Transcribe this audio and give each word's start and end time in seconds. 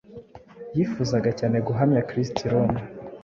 Yifuzaga 0.75 1.29
cyane 1.39 1.57
guhamya 1.67 2.05
Kristo 2.09 2.39
i 2.45 2.49
Roma; 2.51 2.81